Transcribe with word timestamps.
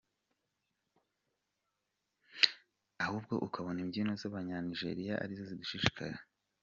ahubwo 3.05 3.33
ukabona 3.47 3.79
imbyino 3.85 4.11
z’abanyanijeriya 4.21 5.13
ari 5.23 5.33
zo 5.39 5.43
zidushishikaje!. 5.49 6.19